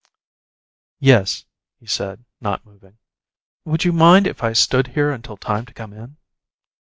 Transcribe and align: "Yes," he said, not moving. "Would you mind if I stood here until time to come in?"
"Yes," 0.99 1.45
he 1.79 1.85
said, 1.85 2.25
not 2.39 2.65
moving. 2.65 2.97
"Would 3.65 3.85
you 3.85 3.93
mind 3.93 4.25
if 4.25 4.43
I 4.43 4.51
stood 4.51 4.87
here 4.97 5.11
until 5.11 5.37
time 5.37 5.67
to 5.67 5.75
come 5.75 5.93
in?" 5.93 6.17